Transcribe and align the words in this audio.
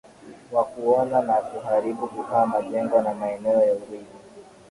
wa 0.51 0.63
kuona 0.65 1.21
na 1.21 1.33
kuharibu 1.33 2.05
vifaa 2.05 2.45
majengo 2.45 3.01
na 3.01 3.13
maeneo 3.13 3.63
ya 3.65 3.73
urithi 3.73 4.17